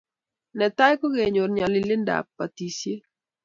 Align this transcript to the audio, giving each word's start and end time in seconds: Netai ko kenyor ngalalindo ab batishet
Netai 0.57 0.93
ko 0.99 1.07
kenyor 1.15 1.49
ngalalindo 1.55 2.11
ab 2.19 2.27
batishet 2.37 3.01